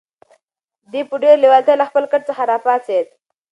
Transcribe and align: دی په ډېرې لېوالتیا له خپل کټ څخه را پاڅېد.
دی 0.91 1.01
په 1.09 1.15
ډېرې 1.21 1.41
لېوالتیا 1.43 1.75
له 1.79 1.85
خپل 1.89 2.03
کټ 2.11 2.21
څخه 2.29 2.43
را 2.51 2.57
پاڅېد. 2.65 3.07